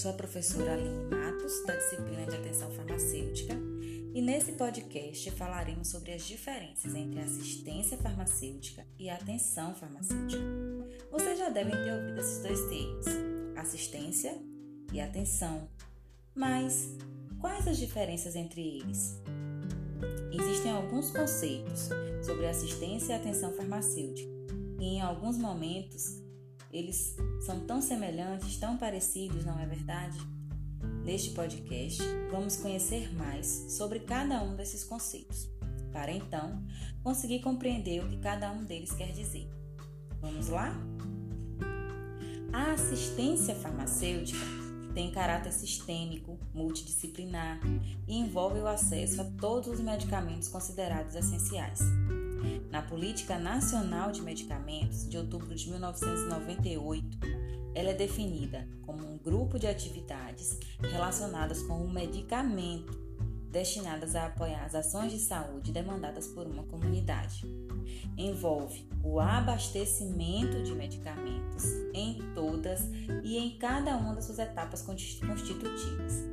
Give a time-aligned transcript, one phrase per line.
[0.00, 3.52] Sou a professora Aline Matos, da disciplina de Atenção Farmacêutica,
[4.14, 10.42] e nesse podcast falaremos sobre as diferenças entre assistência farmacêutica e atenção farmacêutica.
[11.12, 13.06] Vocês já devem ter ouvido esses dois termos,
[13.58, 14.38] assistência
[14.90, 15.68] e atenção.
[16.34, 16.96] Mas
[17.38, 19.20] quais as diferenças entre eles?
[20.32, 21.90] Existem alguns conceitos
[22.24, 24.32] sobre assistência e atenção farmacêutica,
[24.78, 26.22] e em alguns momentos
[26.72, 30.18] eles são tão semelhantes, tão parecidos, não é verdade?
[31.04, 35.48] Neste podcast, vamos conhecer mais sobre cada um desses conceitos,
[35.92, 36.62] para então
[37.02, 39.48] conseguir compreender o que cada um deles quer dizer.
[40.20, 40.74] Vamos lá?
[42.52, 44.38] A assistência farmacêutica
[44.94, 47.60] tem caráter sistêmico, multidisciplinar
[48.06, 51.80] e envolve o acesso a todos os medicamentos considerados essenciais
[52.70, 57.18] na Política Nacional de Medicamentos de outubro de 1998,
[57.74, 62.98] ela é definida como um grupo de atividades relacionadas com o medicamento
[63.50, 67.44] destinadas a apoiar as ações de saúde demandadas por uma comunidade.
[68.16, 72.80] Envolve o abastecimento de medicamentos em todas
[73.24, 76.28] e em cada uma das suas etapas constitutivas.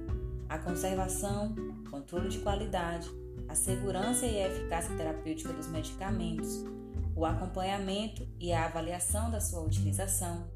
[0.48, 1.56] A conservação,
[1.90, 3.10] controle de qualidade,
[3.48, 6.64] a segurança e a eficácia terapêutica dos medicamentos,
[7.16, 10.48] o acompanhamento e a avaliação da sua utilização,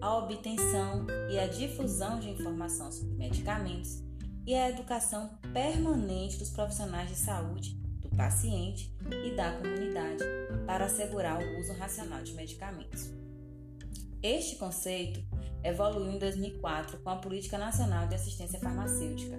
[0.00, 4.02] a obtenção e a difusão de informação sobre medicamentos
[4.44, 8.92] e a educação permanente dos profissionais de saúde, do paciente
[9.24, 10.24] e da comunidade
[10.66, 13.10] para assegurar o uso racional de medicamentos.
[14.20, 15.22] Este conceito
[15.62, 19.38] evoluiu em 2004 com a Política Nacional de Assistência Farmacêutica,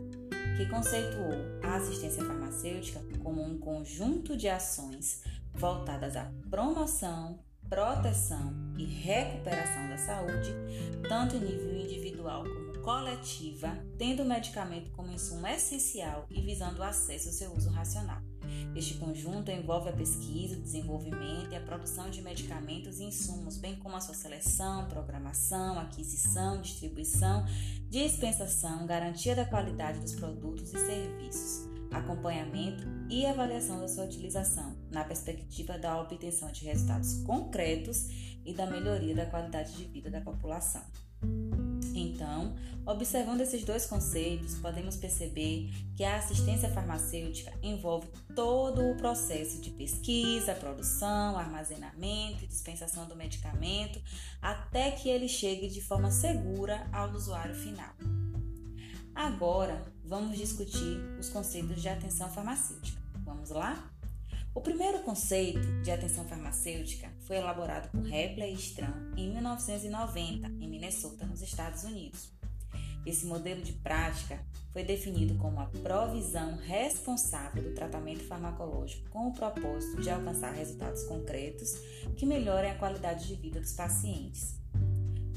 [0.56, 5.24] que conceituou a assistência farmacêutica como um conjunto de ações
[5.54, 10.54] voltadas à promoção, proteção e recuperação da saúde,
[11.08, 16.84] tanto em nível individual como coletiva, tendo o medicamento como insumo essencial e visando o
[16.84, 18.22] acesso ao seu uso racional.
[18.76, 23.96] Este conjunto envolve a pesquisa, desenvolvimento e a produção de medicamentos e insumos, bem como
[23.96, 27.46] a sua seleção, programação, aquisição, distribuição,
[27.90, 35.04] dispensação, garantia da qualidade dos produtos e serviços, acompanhamento e avaliação da sua utilização, na
[35.04, 38.08] perspectiva da obtenção de resultados concretos
[38.44, 40.82] e da melhoria da qualidade de vida da população.
[42.14, 49.60] Então, observando esses dois conceitos, podemos perceber que a assistência farmacêutica envolve todo o processo
[49.60, 54.00] de pesquisa, produção, armazenamento e dispensação do medicamento
[54.42, 57.94] até que ele chegue de forma segura ao usuário final.
[59.16, 63.02] Agora, vamos discutir os conceitos de atenção farmacêutica.
[63.26, 63.92] Vamos lá?
[64.56, 70.70] O primeiro conceito de atenção farmacêutica foi elaborado por Hepler e Stram em 1990, em
[70.70, 72.32] Minnesota, nos Estados Unidos.
[73.04, 74.40] Esse modelo de prática
[74.72, 81.04] foi definido como a provisão responsável do tratamento farmacológico com o propósito de alcançar resultados
[81.06, 81.74] concretos
[82.16, 84.56] que melhorem a qualidade de vida dos pacientes.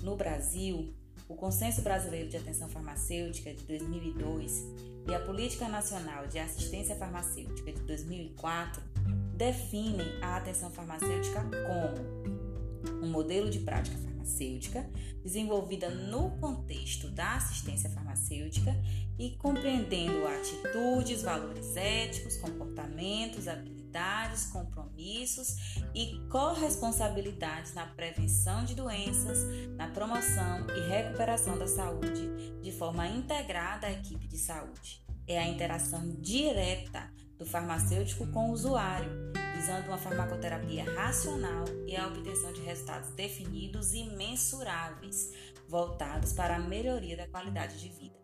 [0.03, 0.95] No Brasil,
[1.27, 4.63] o Consenso Brasileiro de Atenção Farmacêutica de 2002
[5.09, 8.96] e a Política Nacional de Assistência Farmacêutica de 2004
[9.37, 14.89] definem a atenção farmacêutica como um modelo de prática farmacêutica
[15.23, 18.75] desenvolvida no contexto da assistência farmacêutica
[19.19, 29.39] e compreendendo atitudes, valores éticos, comportamentos, habilidades, compromissos e corresponsabilidades na prevenção de doenças,
[29.77, 35.03] na promoção e recuperação da saúde de forma integrada à equipe de saúde.
[35.27, 39.11] É a interação direta do farmacêutico com o usuário,
[39.55, 45.33] visando uma farmacoterapia racional e a obtenção de resultados definidos e mensuráveis,
[45.69, 48.17] voltados para a melhoria da qualidade de vida.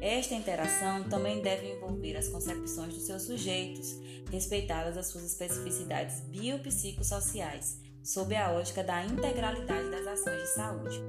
[0.00, 3.96] Esta interação também deve envolver as concepções dos seus sujeitos,
[4.30, 11.00] respeitadas as suas especificidades biopsicossociais, sob a ótica da integralidade das ações de saúde.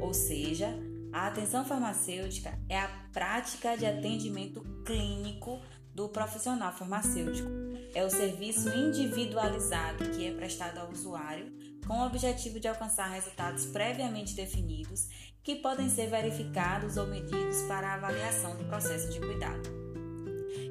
[0.00, 0.68] Ou seja,
[1.12, 5.60] a atenção farmacêutica é a prática de atendimento clínico
[5.94, 7.48] do profissional farmacêutico.
[7.94, 11.52] É o serviço individualizado que é prestado ao usuário
[11.86, 15.08] com o objetivo de alcançar resultados previamente definidos
[15.42, 19.84] que podem ser verificados ou medidos para a avaliação do processo de cuidado.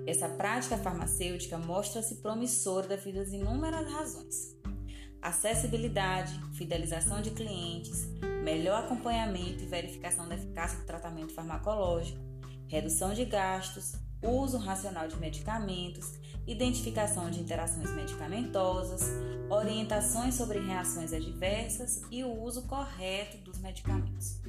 [0.06, 4.58] Essa prática farmacêutica mostra-se promissora devido às inúmeras razões.
[5.22, 8.10] Acessibilidade, fidelização de clientes,
[8.44, 12.20] melhor acompanhamento e verificação da eficácia do tratamento farmacológico,
[12.68, 13.94] redução de gastos,
[14.24, 16.14] uso racional de medicamentos,
[16.46, 19.02] identificação de interações medicamentosas,
[19.50, 24.42] orientações sobre reações adversas e o uso correto dos medicamentos.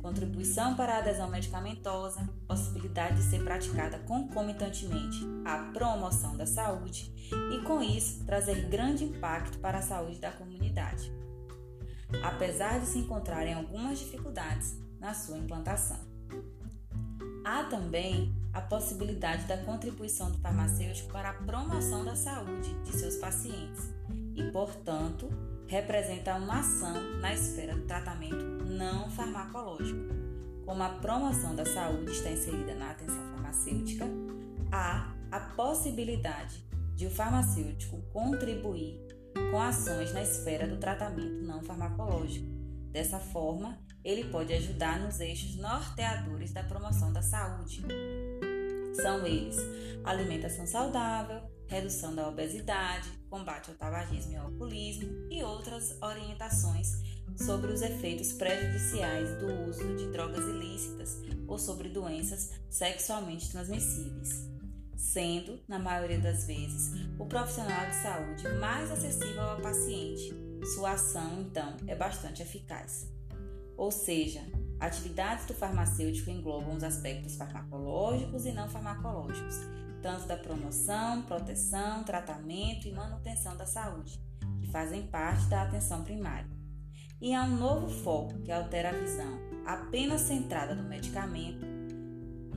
[0.00, 7.12] contribuição para a adesão medicamentosa, possibilidade de ser praticada concomitantemente à promoção da saúde
[7.52, 11.12] e, com isso, trazer grande impacto para a saúde da comunidade,
[12.22, 16.00] apesar de se encontrarem algumas dificuldades na sua implantação.
[17.44, 23.16] Há também a possibilidade da contribuição do farmacêutico para a promoção da saúde de seus
[23.16, 23.90] pacientes
[24.34, 25.28] e, portanto,
[25.66, 30.14] representa uma ação na esfera do tratamento não farmacológico.
[30.64, 34.06] Como a promoção da saúde está inserida na atenção farmacêutica,
[34.72, 36.64] há a possibilidade
[36.94, 39.00] de o farmacêutico contribuir
[39.50, 42.46] com ações na esfera do tratamento não farmacológico.
[42.90, 47.82] Dessa forma, ele pode ajudar nos eixos norteadores da promoção da saúde.
[48.94, 49.56] São eles:
[50.04, 57.00] alimentação saudável, redução da obesidade, combate ao tabagismo e ao alcoolismo e outras orientações
[57.36, 61.16] sobre os efeitos prejudiciais do uso de drogas ilícitas
[61.46, 64.48] ou sobre doenças sexualmente transmissíveis,
[64.96, 70.34] sendo, na maioria das vezes, o profissional de saúde mais acessível ao paciente.
[70.74, 73.10] Sua ação, então, é bastante eficaz.
[73.76, 74.42] Ou seja,
[74.80, 79.60] atividades do farmacêutico englobam os aspectos farmacológicos e não farmacológicos
[80.02, 84.18] tanto da promoção, proteção, tratamento e manutenção da saúde,
[84.60, 86.48] que fazem parte da atenção primária.
[87.20, 91.66] E há um novo foco que altera a visão, apenas centrada no medicamento,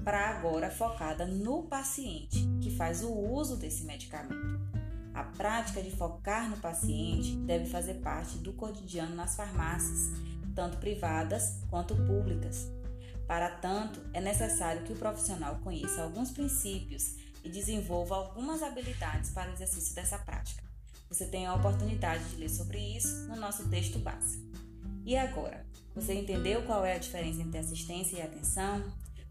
[0.04, 4.62] para agora focada no paciente, que faz o uso desse medicamento.
[5.14, 10.12] A prática de focar no paciente deve fazer parte do cotidiano nas farmácias,
[10.54, 12.70] tanto privadas quanto públicas.
[13.28, 19.50] Para tanto, é necessário que o profissional conheça alguns princípios e desenvolva algumas habilidades para
[19.50, 20.64] o exercício dessa prática.
[21.10, 24.50] Você tem a oportunidade de ler sobre isso no nosso texto base.
[25.06, 28.84] E agora, você entendeu qual é a diferença entre assistência e atenção?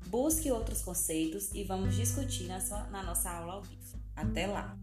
[0.07, 3.99] Busque outros conceitos e vamos discutir na, sua, na nossa aula ao vivo.
[4.15, 4.77] Até lá!